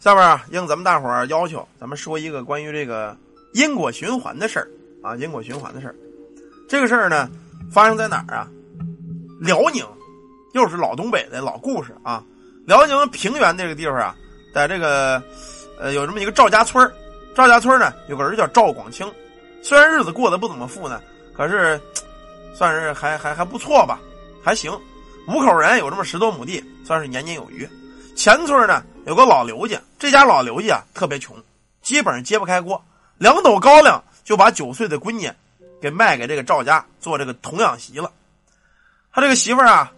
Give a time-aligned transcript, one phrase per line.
[0.00, 3.14] 下边啊，应咱们大伙儿要求，咱们说一个关于这个
[3.52, 4.66] 因果循环的事儿
[5.02, 5.94] 啊，因果循环的事儿。
[6.66, 7.28] 这个事儿呢，
[7.70, 8.48] 发生在哪儿啊？
[9.38, 9.84] 辽宁，
[10.54, 12.24] 又是老东北的老故事啊。
[12.64, 14.16] 辽宁平原这个地方啊，
[14.54, 15.22] 在这个
[15.78, 16.90] 呃有这么一个赵家村
[17.34, 19.06] 赵家村呢有个人叫赵广清，
[19.62, 20.98] 虽然日子过得不怎么富呢，
[21.36, 21.78] 可是
[22.54, 24.00] 算是还还还不错吧，
[24.42, 24.72] 还行。
[25.28, 27.68] 五口人有这么十多亩地，算是年年有余。
[28.20, 31.34] 前村呢有个老刘家，这家老刘家啊特别穷，
[31.80, 32.84] 基本上揭不开锅，
[33.16, 35.32] 两斗高粱就把九岁的闺女
[35.80, 38.12] 给卖给这个赵家做这个童养媳了。
[39.10, 39.90] 他这个媳妇儿啊，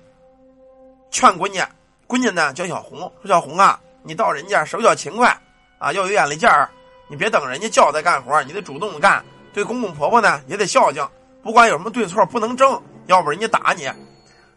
[1.11, 1.61] 劝闺女，
[2.07, 5.37] 闺女呢叫小红，说小红啊，你到人家手脚勤快
[5.81, 6.71] 啊，要有眼力劲儿，
[7.09, 9.21] 你别等人家叫再干活，你得主动干。
[9.53, 11.05] 对公公婆婆呢也得孝敬，
[11.43, 13.91] 不管有什么对错不能争，要不人家打你。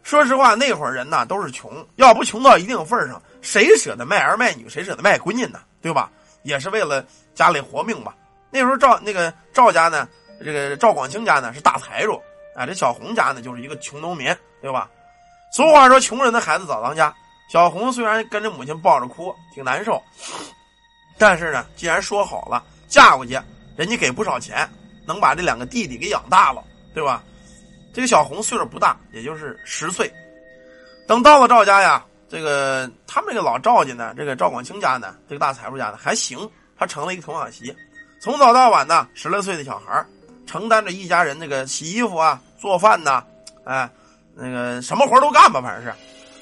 [0.04, 5.60] 说实话，那会儿人呐都是穷，要不穷到一定份上，谁舍得卖儿卖女，谁舍得卖闺女呢？
[5.80, 6.10] 对吧？
[6.42, 8.12] 也是为了家里活命吧。
[8.50, 10.08] 那时候赵那个赵家呢，
[10.44, 12.20] 这个赵广清家呢是大财主
[12.56, 14.90] 啊，这小红家呢就是一个穷农民，对吧？
[15.52, 17.14] 俗话说，穷人的孩子早当家。
[17.48, 20.02] 小红虽然跟着母亲抱着哭，挺难受，
[21.16, 23.38] 但是呢，既然说好了嫁过去，
[23.76, 24.68] 人家给不少钱，
[25.06, 27.22] 能把这两个弟弟给养大了，对吧？
[27.94, 30.12] 这个小红岁数不大，也就是十岁。
[31.06, 37.74] 等到了赵家呀，这个他们这个老赵家呢，这个赵广清家呢，这个大财主家呢还行，他成了一个童养媳，
[38.20, 40.04] 从早到晚呢，十来岁的小孩
[40.46, 43.24] 承担着一家人那个洗衣服啊、做饭呐，
[43.64, 43.88] 哎，
[44.34, 45.94] 那个什么活都干吧，反正是。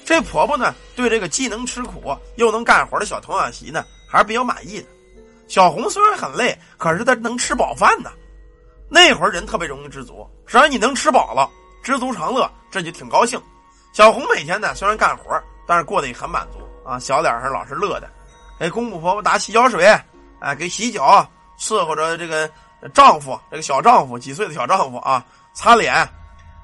[0.05, 4.87] 这婆婆呢，对这个既能吃苦又能干活的小童养媳呢，还是比较满意的。
[5.47, 8.11] 小红虽然很累，可是她能吃饱饭呢。
[8.87, 11.49] 那会儿人特别容易知足，只要你能吃饱了，
[11.83, 13.41] 知足常乐，这就挺高兴。
[13.93, 18.09] 小红每天呢虽然干活，但是过得也很满足啊，小脸上老是乐的，
[18.59, 19.85] 给公公婆婆打洗脚水，
[20.39, 21.27] 哎，给洗脚，
[21.59, 22.49] 伺候着这个
[22.93, 26.07] 丈夫，这个小丈夫几岁的小丈夫啊，擦脸，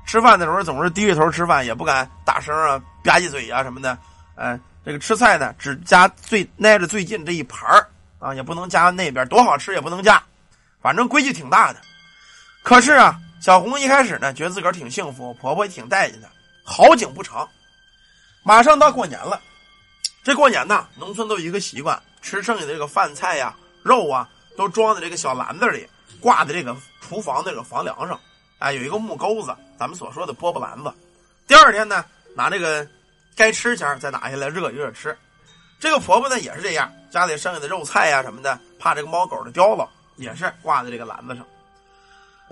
[0.05, 3.97] 吃饭的时候总是低着头吃饭，也不敢大声啊吧唧嘴呀什么的，
[4.35, 7.69] 哎，这个吃菜呢只夹最挨着最近这一盘
[8.19, 10.21] 啊，也不能夹那边，多好吃也不能夹，
[10.81, 11.79] 反正规矩挺大的。
[12.63, 16.27] 可是啊，小红一开始呢，觉得自个儿挺幸福，婆婆也挺待见她。
[16.63, 17.47] 好景不长，
[18.43, 19.39] 马上到过年了。
[20.23, 25.87] 这过年呢，农村都有一个习惯，吃剩下的这个饭菜呀、肉啊，都装在这个小篮子里，
[26.19, 28.19] 挂在这个厨房那个房梁上。
[28.59, 30.93] 哎，有一个木钩子，咱们所说的饽饽篮子。
[31.47, 32.87] 第二天呢，拿这个
[33.35, 35.17] 该吃前再拿下来热一热吃。
[35.79, 41.43] 这个婆婆呢也是这样，家里剩下的肉菜呀什么的，怕这个猫狗的叼了，也是挂在这个篮子上。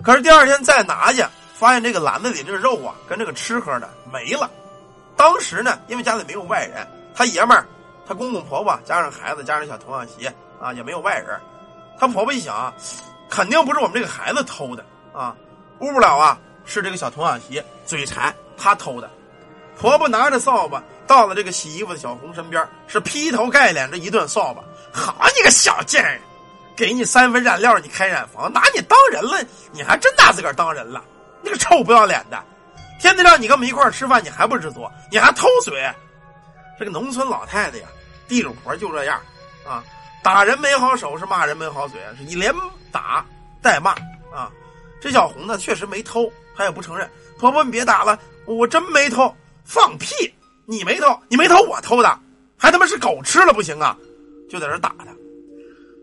[0.02, 1.24] 可是第二天再拿去，
[1.54, 4.50] 发现这个篮子里这肉啊，跟这个吃喝的没了。
[5.20, 6.76] 当时呢，因为家里没有外人，
[7.14, 7.66] 他爷们儿、
[8.08, 10.26] 他公公婆婆加上孩子加上小童养媳
[10.58, 11.38] 啊，也没有外人。
[11.98, 12.72] 他婆婆一想，
[13.28, 14.82] 肯定不是我们这个孩子偷的
[15.12, 15.36] 啊，
[15.80, 19.10] 误不了啊，是这个小童养媳嘴馋，他偷的。
[19.78, 24.64] 婆婆拿着扫把到了这个洗衣服的小红身边，是劈头盖脸这一顿扫把。
[24.90, 26.18] 好你个小贱人！
[26.74, 29.38] 给你三分染料，你开染房，拿你当人了？
[29.70, 31.04] 你还真拿自个儿当人了？
[31.42, 32.42] 你个臭不要脸的，
[33.00, 35.90] 天天让你跟我们一块吃饭，你还不知足，你还偷嘴？
[36.78, 37.88] 这个农村老太太呀，
[38.28, 39.18] 地主婆就这样
[39.66, 39.82] 啊，
[40.22, 42.54] 打人没好手，是骂人没好嘴，是你连
[42.92, 43.24] 打
[43.62, 43.92] 带骂
[44.30, 44.52] 啊。
[45.00, 47.10] 这小红呢，确实没偷，她也不承认。
[47.38, 49.34] 婆婆，你别打了，我真没偷，
[49.64, 50.34] 放屁！
[50.66, 52.18] 你没偷，你没偷，我偷的，
[52.58, 53.96] 还他妈是狗吃了不行啊？
[54.48, 55.06] 就在这打她。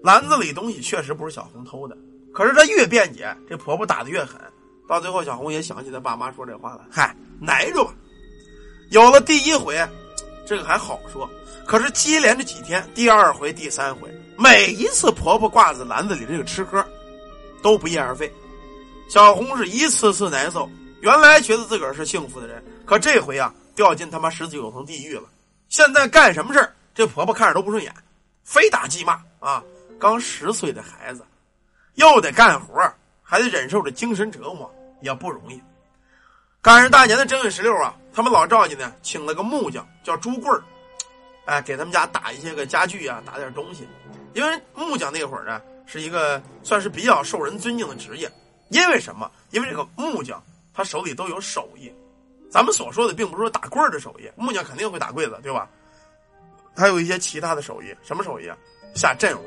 [0.03, 1.96] 篮子里东西确实不是小红偷的，
[2.34, 4.41] 可是她越辩解，这婆婆打的越狠。
[4.88, 7.16] 到最后，小红也想起她爸妈说这话了：“嗨，
[7.48, 7.94] 挨着吧。”
[8.90, 9.78] 有了第一回，
[10.46, 11.30] 这个还好说。
[11.66, 16.86] 可是接连着几天，第二回、第三回，每一次婆婆挂在篮子里这个吃喝，
[17.62, 18.31] 都不翼而飞。
[19.09, 20.70] 小红是一次次难受。
[21.02, 25.24] 原来觉得自个儿是幸福的人，可这回啊，掉进他妈十九层地狱了。
[25.69, 27.94] 现在干什么事这婆婆看着都不顺眼，
[28.44, 29.62] 非打即骂啊！
[30.00, 31.24] 刚十岁的孩子，
[31.95, 32.81] 又得干活，
[33.22, 35.62] 还得忍受着精神折磨，也不容易。
[36.62, 40.64] 赶上大年的正月十六啊，他们老赵家呢，请了个木匠，叫朱贵儿，
[41.46, 43.88] 哎，给他们家打一些个家具啊，打点东西。
[44.34, 48.30] 因为木匠那会儿呢，是一个算是比较受人尊敬的职业。
[48.70, 49.32] 因为什么？
[49.52, 51.94] 因为这个木匠他手里都有手艺。
[52.50, 55.70] 咱们所说的，并不是说打棍儿的手艺，木匠肯定会打柜子，对吧？
[56.76, 58.58] 还有一些其他的手艺，什么手艺啊？
[58.94, 59.46] 下阵务。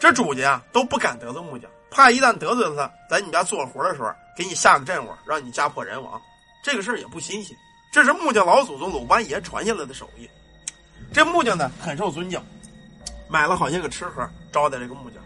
[0.00, 6.20] 这主家啊都不敢得罪木匠，怕一旦得罪了他，在你家做活的时候给你下个阵务，让你家破人亡。
[6.60, 7.56] 这个事儿也不新鲜，
[7.92, 10.28] 这是木匠老祖宗鲁班爷传下来的手艺。
[11.12, 12.42] 这木匠呢很受尊敬，
[13.28, 15.22] 买了好些个吃盒招待这个木匠。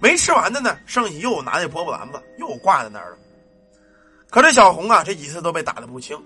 [0.00, 3.18] 没吃完的呢，剩下又拿那饽饽篮子又挂在那儿了。
[4.28, 6.20] 可这小红啊，这几次都被打得不轻。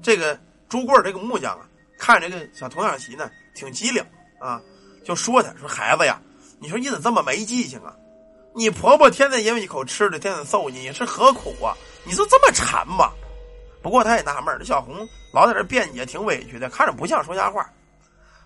[0.00, 0.38] 这个
[0.68, 1.66] 朱贵这个木匠啊，
[1.98, 4.00] 看这个小童养媳呢，挺机灵
[4.38, 4.62] 啊，
[5.04, 6.20] 就说他说孩子呀，
[6.60, 7.92] 你说你怎么这么没记性啊？
[8.54, 11.74] 你婆婆天天因为一口吃的，天天揍你，你是何苦啊？
[12.04, 13.10] 你就这么馋吗？
[13.82, 17.68] 不过她也纳闷这小红老在这辩解，挺委屈的，看着不像说瞎话。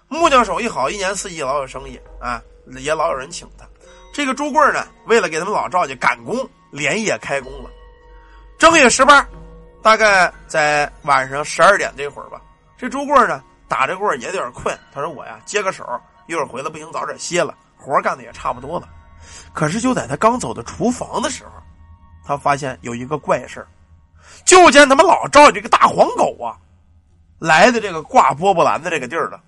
[0.09, 2.41] 木匠手艺好，一年四季老有生意啊，
[2.79, 3.67] 也老有人请他。
[4.15, 7.69] 这个朱贵呢，为了给他们老赵家赶工，连夜开工了。
[8.57, 9.27] 正月十八，
[9.83, 12.41] 大概在晚上十二点这会儿吧，
[12.79, 15.85] 这朱贵呢打着棍也有点困，他说：“我呀接个手，
[16.29, 18.89] 一会儿回来不行，早点歇了，活干的也差不多了。”
[19.53, 21.51] 可是就在他刚走到厨房的时候，
[22.27, 23.67] 他发现有一个怪事
[24.45, 26.59] 就见他们老赵这个大黄狗啊，
[27.39, 29.41] 来的这个挂波波篮的这个地儿了。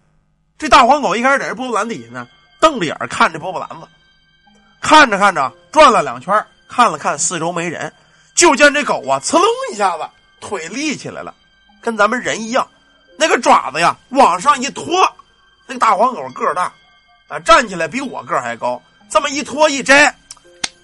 [0.56, 2.28] 这大黄狗一开始在这波波篮底下呢，
[2.60, 3.86] 瞪着眼看着波波篮子，
[4.80, 7.92] 看着看着转了两圈，看了看四周没人，
[8.34, 10.08] 就见这狗啊，呲楞一下子
[10.40, 11.34] 腿立起来了，
[11.80, 12.66] 跟咱们人一样，
[13.18, 15.08] 那个爪子呀往上一拖，
[15.66, 16.72] 那个大黄狗个儿大，
[17.28, 18.80] 啊，站起来比我个儿还高。
[19.08, 20.14] 这么一拖一摘，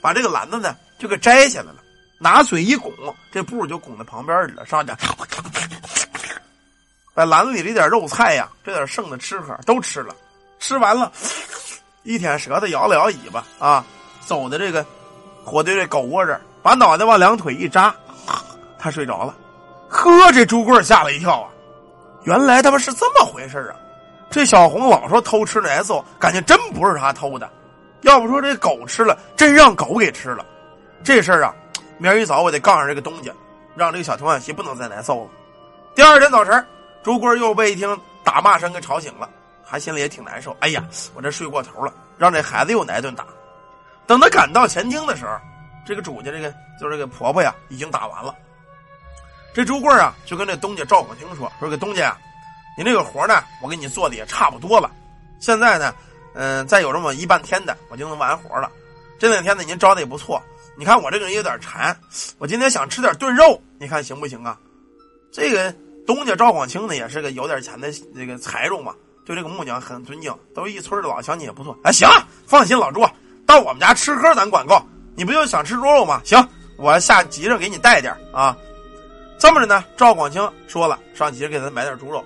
[0.00, 1.76] 把这个篮子呢就给摘下来了，
[2.18, 2.92] 拿嘴一拱，
[3.30, 4.64] 这布就拱在旁边去了。
[4.64, 4.92] 上去，
[7.12, 10.14] 把篮子里这点肉菜呀，这点剩的吃喝都吃了。
[10.58, 11.12] 吃完了，
[12.02, 13.84] 一舔舌头，摇了摇尾巴啊，
[14.24, 14.84] 走到这个
[15.44, 17.94] 火堆这狗窝这儿，把脑袋往两腿一扎，
[18.78, 19.34] 他睡着了。
[19.90, 21.50] 呵，这朱贵吓了一跳啊，
[22.24, 23.76] 原来他妈是这么回事啊！
[24.30, 27.48] 这小红老说偷吃奶揍，感觉真不是他偷的。
[28.04, 30.44] 要不说这狗吃了，真让狗给吃了。
[31.02, 31.54] 这事儿啊，
[31.96, 33.32] 明儿一早我得告诉这个东家，
[33.74, 35.30] 让这个小童养媳不能再难受了。
[35.94, 36.66] 第二天早晨，
[37.02, 39.28] 朱贵又被一听打骂声给吵醒了，
[39.66, 40.54] 他心里也挺难受。
[40.60, 40.84] 哎呀，
[41.14, 43.24] 我这睡过头了，让这孩子又挨顿打。
[44.06, 45.38] 等他赶到前厅的时候，
[45.86, 48.34] 这个主家这个就是这个婆婆呀，已经打完了。
[49.54, 52.14] 这朱贵啊，就跟这东家赵广清说：“说给东家，
[52.76, 54.90] 你这个活呢，我给你做的也差不多了。
[55.40, 55.94] 现在呢。”
[56.34, 58.70] 嗯，再有这么一半天的，我就能完活了。
[59.18, 60.42] 这两天呢，您招的也不错。
[60.76, 61.96] 你看我这个人有点馋，
[62.38, 64.58] 我今天想吃点炖肉，你看行不行啊？
[65.32, 65.72] 这个
[66.06, 68.92] 东家赵广清呢，也是个有点钱的这个财主嘛，
[69.24, 71.78] 对这个木匠很尊敬，都一村的老乡，你也不错。
[71.84, 72.08] 哎，行，
[72.46, 73.00] 放心，老朱，
[73.46, 74.80] 到我们家吃喝咱管够。
[75.14, 76.20] 你不就想吃猪肉吗？
[76.24, 78.56] 行，我下集上给你带点啊。
[79.38, 82.24] 这么着呢，赵广清说了，上集给他买点猪肉。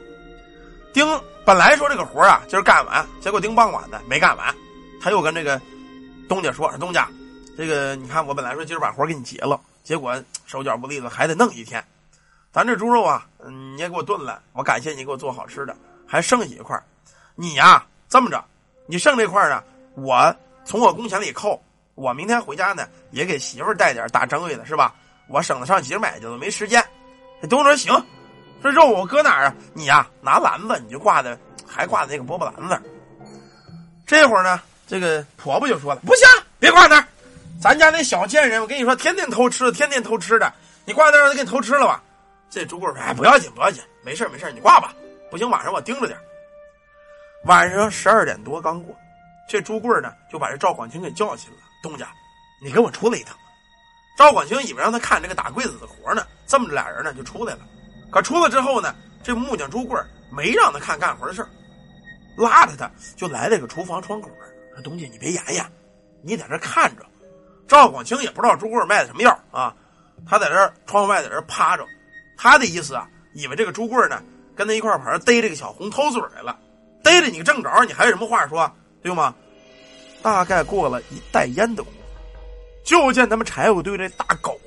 [0.99, 1.21] 丁。
[1.45, 4.55] 本来说这个活啊，今儿干完，结果丁傍晚的没干完，
[5.01, 5.59] 他又跟这个
[6.29, 7.09] 东家说：“东家，
[7.57, 11.83] 这个你看，我本来说今儿把活给你结了，结果手脚不利索，还得弄一天。
[12.53, 15.75] 咱这猪肉啊，嗯，你也给我炖了，我感谢你给我做好吃的，
[16.07, 16.79] 还剩下一块
[17.35, 18.45] 你呀，这么着，
[18.87, 19.63] 你剩这块呢，
[19.95, 20.35] 我
[20.67, 21.63] 从我工钱里扣，
[21.95, 24.95] 我明天回家呢，也给媳妇带点打正月的，是吧？
[25.29, 26.85] 我省得上集买去了，没时间。”
[27.49, 27.95] 东说：“行。”
[28.63, 29.55] 这肉我搁哪儿啊？
[29.73, 32.91] 你呀，拿篮子，你就挂在，还挂在那个饽饽篮子。
[34.07, 36.27] 这会儿呢，这个婆婆就说了：“不行，
[36.59, 37.05] 别挂那儿，
[37.61, 40.53] 咱家那小贱人，我跟你说，天天偷吃，天天偷吃的，
[40.85, 42.03] 你挂那儿让他给你偷吃了吧？”
[42.51, 44.95] 这朱贵说：“哎，不要紧，不要紧，没事没事你挂吧。
[45.31, 46.19] 不行，晚上我盯着点。”
[47.45, 48.97] 晚上十二点多刚过，
[49.49, 52.09] 这朱贵呢就把这赵广清给叫起来了：“东家，
[52.61, 53.37] 你跟我出来一趟。”
[54.19, 57.61] 赵广清以为让他看这个打柜子的活呢，这么着俩人呢就出来了。
[58.11, 60.01] 可出来之后呢，这木匠朱贵
[60.31, 61.47] 没让他看干活的事
[62.37, 64.31] 拉着他就来了个厨房窗口
[64.75, 65.65] 说：“东家，你别演演，
[66.23, 67.05] 你在这看着。”
[67.67, 69.75] 赵广清也不知道朱贵卖的什么药啊，
[70.27, 71.85] 他在这窗外在这趴着，
[72.37, 74.23] 他的意思啊，以为这个朱贵呢
[74.57, 76.59] 跟他一块儿逮这个小红偷嘴来了，
[77.03, 78.71] 逮着你正着，你还有什么话说，
[79.03, 79.35] 对吗？
[80.23, 81.99] 大概过了一袋烟的功夫，
[82.85, 84.59] 就见他们柴火堆这大狗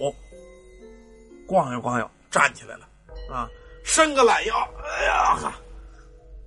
[1.48, 2.88] 逛悠逛悠站起来了。
[3.31, 3.50] 啊，
[3.83, 5.53] 伸个懒腰，哎呀哈，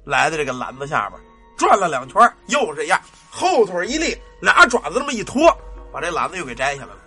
[0.04, 1.20] 来到这个篮子下边，
[1.56, 3.00] 转了两圈，又这样，
[3.30, 5.56] 后腿一立，俩爪子这么一拖，
[5.92, 6.98] 把这篮子又给摘下来了。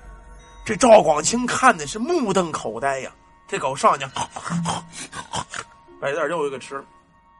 [0.65, 3.11] 这赵广清看的是目瞪口呆呀。
[3.47, 4.05] 这狗上去，
[6.01, 6.83] 把这点肉又给吃了。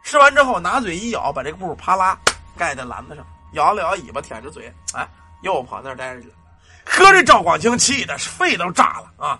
[0.03, 2.17] 吃完之后，拿嘴一咬，把这个布啪啦
[2.55, 5.05] 盖在篮子上，摇了摇尾巴，舔着嘴，哎，
[5.41, 6.33] 又跑那儿待着去了。
[6.85, 9.37] 呵，这赵广清气的是肺都炸了啊！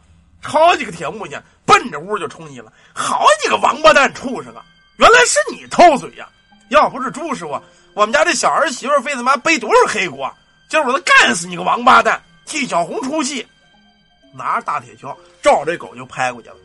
[0.47, 1.43] 好几个铁木匠。
[1.65, 4.63] 奔着屋就冲你了，好你个王八蛋畜生啊！
[4.95, 6.27] 原来是你偷嘴呀！
[6.69, 7.61] 要不是朱师傅，
[7.93, 10.33] 我们家这小儿媳妇非他妈背多少黑锅？
[10.69, 12.23] 今儿我都干死你个王八蛋！
[12.45, 13.45] 替小红出气，
[14.33, 16.55] 拿着大铁锹照这狗就拍过去了。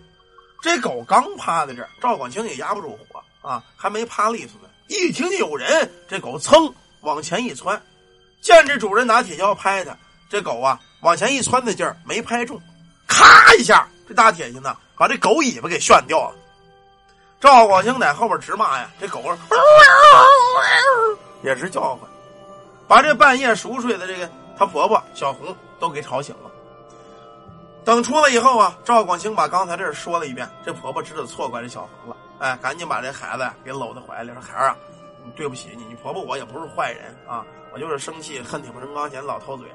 [0.63, 4.69] 这狗刚趴在这，赵广清也压不住火啊，还没趴利索呢。
[4.87, 7.83] 一听见有人，这狗噌往前一窜，
[8.41, 9.97] 见这主人拿铁锹拍它，
[10.31, 12.63] 这狗啊往前一窜的劲儿没拍中，
[13.13, 16.35] 咔一下，这大铁锨呢把这狗尾巴给旋掉了。
[17.41, 19.23] 赵广兴在后边直骂呀，这狗
[21.43, 22.09] 也是叫唤，
[22.89, 26.51] 把这半夜熟睡的这个他婆婆小红都给吵醒了。
[27.85, 34.77] 等出来以后啊，赵广兴把刚才这事说了一遍，这婆婆知道错怪这小红了，哎，赶紧把这孩子给搂在怀里，说：“孩儿啊，
[35.35, 39.67] 对不起你，你婆婆我也不是坏人啊，我就是生气，恨铁不成钢，嫌老偷嘴，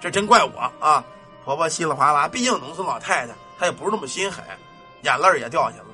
[0.00, 1.04] 这真怪我啊。”
[1.44, 4.44] 婆婆稀里哗啦，毕竟农村老太太，她也不是那么心狠，
[5.02, 5.84] 眼泪也掉下了。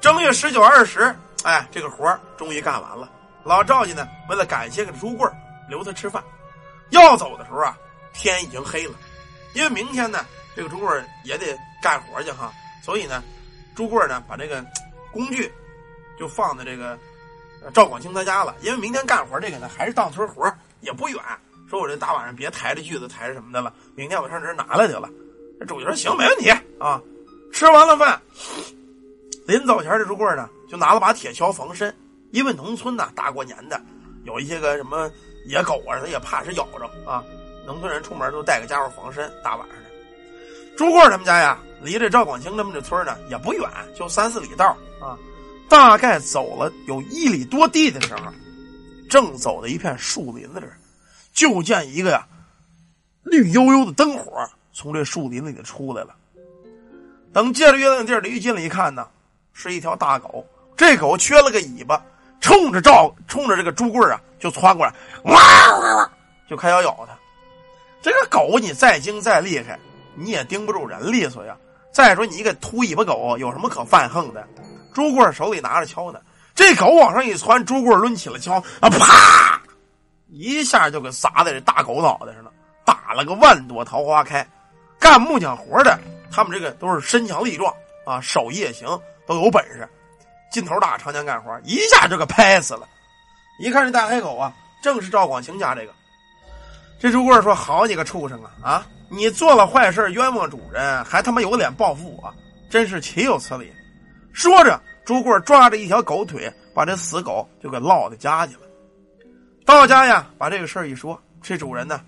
[0.00, 1.14] 正月十九、二十，
[1.44, 3.10] 哎，这个活终于干完了。
[3.44, 5.28] 老赵家呢，为了感谢个朱贵
[5.68, 6.22] 留他吃饭，
[6.90, 7.76] 要走的时候啊，
[8.12, 8.94] 天已经黑了，
[9.54, 10.24] 因为明天呢。
[10.56, 12.52] 这个朱贵也得干活去哈，
[12.82, 13.22] 所以呢，
[13.76, 14.62] 朱贵呢把这个
[15.12, 15.50] 工具
[16.18, 16.98] 就放在这个
[17.72, 18.54] 赵广清他家了。
[18.60, 21.22] 因为明天干活这个呢还是当村活，也不远。
[21.70, 25.08] 说我这大晚上别抬着锯子抬什么的了，明天我上这拿来去了。
[25.60, 26.50] 这主角说行，没问题
[26.80, 27.00] 啊。
[27.52, 28.20] 吃完了饭，
[29.46, 31.94] 临走前这朱贵呢就拿了把铁锹防身，
[32.32, 33.80] 因为农村呐大过年的
[34.24, 35.08] 有一些个什么
[35.46, 37.22] 野狗啊，他也怕是咬着啊。
[37.64, 39.84] 农村人出门都带个家伙防身，大晚上的。
[40.76, 45.16] 朱贵他们家呀，离这赵广清他们这村呢也不远，就三四里道啊。
[45.68, 48.32] 大概走了有一里多地的时候，
[49.08, 50.66] 正走到一片树林子这，
[51.32, 52.26] 就见一个呀
[53.22, 54.32] 绿油油的灯火
[54.72, 56.14] 从这树林子里出来了。
[57.32, 59.06] 等借着月亮地儿离近了一看呢，
[59.52, 60.46] 是一条大狗。
[60.76, 62.02] 这狗缺了个尾巴，
[62.40, 64.92] 冲着赵冲着这个朱贵啊就窜过来，
[65.24, 65.34] 哇
[65.78, 66.10] 哇哇，
[66.48, 67.16] 就开要咬他。
[68.02, 69.78] 这个狗你再精再厉害。
[70.16, 71.56] 你也盯不住人利索呀！
[71.92, 74.46] 再说你一个秃尾巴狗，有什么可犯横的？
[74.92, 76.20] 朱贵手里拿着锹呢，
[76.54, 79.59] 这狗往上一窜，朱贵抡起了锹，啊，啪！
[80.32, 82.50] 一下就给砸在这大狗脑袋上了，
[82.84, 84.46] 打了个万朵桃花开。
[84.98, 85.98] 干木匠活的，
[86.30, 88.86] 他们这个都是身强力壮啊，手艺也行，
[89.26, 89.88] 都有本事，
[90.52, 92.86] 劲头大，常年干活，一下就给拍死了。
[93.58, 95.92] 一看这大黑狗啊，正是赵广清家这个。
[96.98, 98.50] 这朱贵说：“好你个畜生啊！
[98.62, 102.32] 啊！”你做了坏事冤枉主人，还他妈有脸报复我，
[102.68, 103.72] 真是岂有此理！
[104.32, 108.60] 说着，朱贵抓着一条狗腿，把这死狗就给落到家去了。
[109.74, 112.00] 到家呀，把这个事儿一说，这主人呢，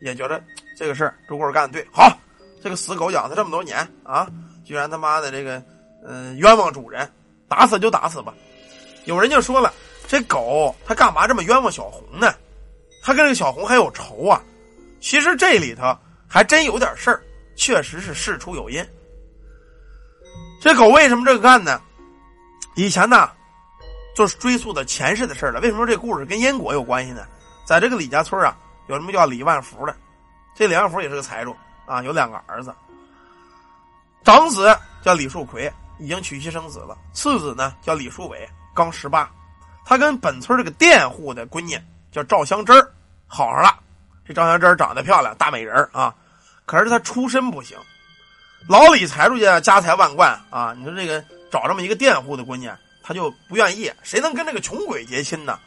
[0.00, 0.42] 也觉得
[0.76, 2.16] 这个事儿朱贵干的对，好，
[2.62, 4.28] 这个死狗养了这么多年啊，
[4.64, 5.62] 居然他妈的这个，
[6.06, 7.10] 嗯，冤枉主人，
[7.48, 8.34] 打死就打死吧。
[9.04, 9.72] 有人就说了，
[10.06, 12.34] 这狗它干嘛这么冤枉小红呢？
[13.02, 14.42] 它跟这个小红还有仇啊？
[15.00, 15.96] 其实这里头。
[16.34, 17.22] 还真有点事儿，
[17.56, 18.82] 确实是事出有因。
[20.62, 21.78] 这狗为什么这个干呢？
[22.74, 23.30] 以前呢，
[24.14, 25.60] 就是追溯的前世的事了。
[25.60, 27.26] 为什么这故事跟因果有关系呢？
[27.64, 28.56] 在这个李家村啊，
[28.88, 29.96] 有什么叫李万福的？
[30.54, 32.74] 这李万福也是个财主啊，有两个儿子。
[34.24, 39.30] 长子叫李树奎，已经娶妻生子了；次子呢叫李树伟，刚十八。
[39.84, 42.72] 他跟本村这个佃户的闺女叫赵香芝
[43.26, 43.78] 好上了。
[44.24, 46.14] 这赵香芝长得漂亮，大美人啊。
[46.64, 47.76] 可是他出身不行，
[48.68, 50.72] 老李财主家家财万贯啊！
[50.78, 52.70] 你说这个找这么一个佃户的闺女，
[53.12, 55.58] 就不愿意，谁能跟这个穷鬼结亲呢？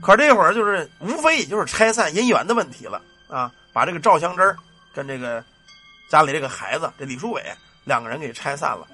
[0.00, 3.52] 可这会儿就是无非也就是拆散姻缘的问题了啊！
[3.72, 4.56] 把这个赵香芝
[4.94, 5.44] 跟这个
[6.08, 7.42] 家里这个孩子这李书伟
[7.84, 8.86] 两个人给拆散了。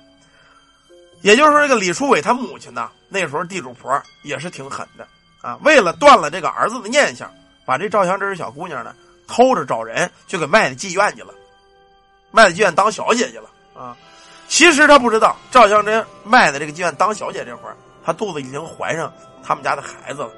[1.22, 5.06] 也就是说，这个李书伟他母亲呢，那时候地主婆也是挺狠的
[5.40, 5.58] 啊！
[5.62, 7.32] 为了断了这个儿子的念想，
[7.64, 8.94] 把这赵香芝小姑娘呢。
[9.30, 11.34] 偷着找人就给卖到妓院去了，
[12.30, 13.94] 卖到妓院当小姐去了啊！
[14.48, 19.12] 其实他不知道赵香珍卖的这个妓院当小姐这会儿，她肚子已经怀上
[19.44, 20.30] 他们家的孩子了。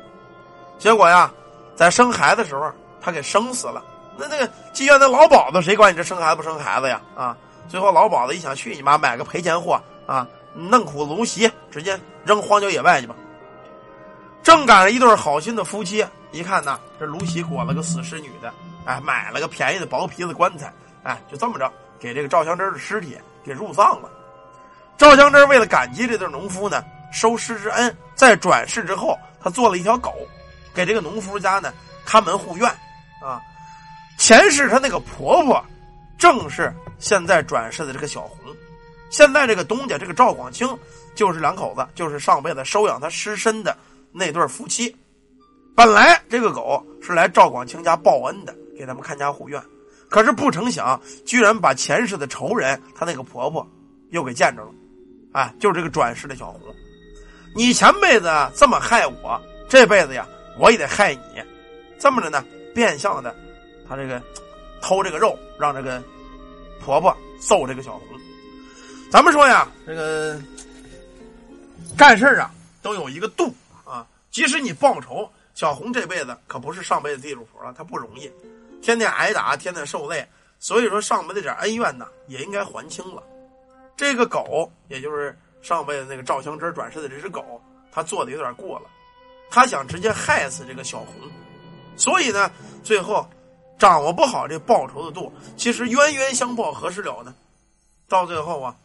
[0.78, 1.30] 结果呀，
[1.76, 3.82] 在生孩子的时候，他给生死了。
[4.18, 7.00] 那那个妓院的老鸨子谁管你这生孩子不生孩子呀？
[7.14, 7.36] 啊！
[7.68, 13.14] 最后老鸨子一想，去你妈，买个赔钱货啊，弄苦芦席，直接扔荒郊野外去吧。
[14.42, 18.52] 正赶上一对好心的夫妻，一看呐，这芦席裹了个死尸女的。
[18.84, 20.72] 哎，买了个便宜的薄皮子棺材，
[21.04, 24.10] 哎，就这么着给这个赵香芝的尸体给入葬了。
[24.96, 26.82] 赵香芝为了感激这对农夫呢，
[27.12, 30.14] 收尸之恩，在转世之后，他做了一条狗，
[30.74, 31.72] 给这个农夫家呢
[32.04, 32.68] 看门护院。
[33.22, 33.40] 啊，
[34.18, 35.64] 前世他那个婆婆，
[36.18, 38.38] 正是现在转世的这个小红。
[39.10, 40.68] 现在这个东家这个赵广清，
[41.14, 43.76] 就是两口子，就是上辈子收养他尸身的
[44.12, 44.96] 那对夫妻。
[45.74, 48.54] 本来这个狗是来赵广清家报恩的。
[48.78, 49.62] 给他们看家护院，
[50.10, 53.66] 可是不成想，居然把前世的仇人，他那个婆婆，
[54.10, 54.70] 又给见着了。
[55.32, 56.60] 哎，就是这个转世的小红，
[57.54, 60.26] 你前辈子这么害我，这辈子呀，
[60.58, 61.42] 我也得害你。
[61.96, 63.32] 这么着呢，变相的，
[63.88, 64.20] 他这个
[64.82, 66.02] 偷这个肉，让这个
[66.80, 68.02] 婆婆揍这个小红。
[69.12, 70.40] 咱们说呀，这个
[71.96, 72.50] 干事啊，
[72.82, 74.04] 都有一个度啊。
[74.32, 78.28] 即使你报仇，小红这辈子可不是上辈子地主婆了，她不容易，
[78.82, 80.26] 天天挨打，天天受累。
[80.58, 83.22] 所以说，上辈子点恩怨呢，也应该还清了。
[83.96, 87.60] 这个狗，也就是上辈子那个赵香芝转世的这只狗，
[87.90, 88.90] 他做的有点过了，
[89.50, 91.14] 他想直接害死这个小红，
[91.96, 92.50] 所以呢，
[92.82, 93.26] 最后
[93.78, 95.32] 掌握不好这报仇的度。
[95.56, 97.34] 其实冤冤相报何时了呢？
[98.06, 98.76] 到最后啊，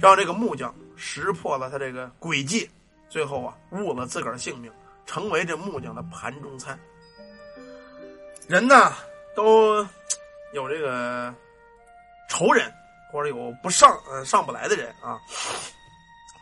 [0.00, 2.68] 让这个木匠识破了他这个诡计，
[3.08, 4.72] 最后啊，误了自个儿的性命，
[5.06, 6.78] 成为这木匠的盘中餐。
[8.52, 8.92] 人呢，
[9.34, 9.82] 都。
[10.52, 11.34] 有这个
[12.28, 12.70] 仇人，
[13.10, 15.18] 或者有不上呃上不来的人啊，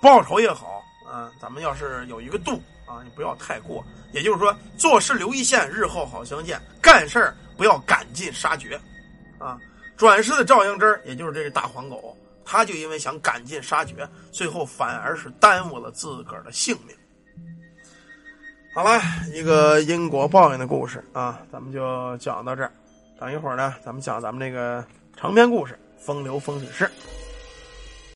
[0.03, 3.85] 报仇也好啊，咱们要是有一个度啊，你不要太过。
[4.13, 8.75] 也就是说，做事留一线，日后好相见；干事不要赶尽杀绝
[9.39, 9.57] 啊。
[9.97, 16.97] 转世的赵香芝，也就是这个大黄狗，他就因为想赶尽杀绝，最后反而是耽误了自个儿的性命。
[18.73, 19.01] 好了，
[19.35, 22.71] 一个因果报应的故事啊，咱们就讲到这儿。
[23.19, 24.85] 等一会儿呢，咱们讲咱们这个
[25.17, 26.85] 长篇故事《风流风水事》。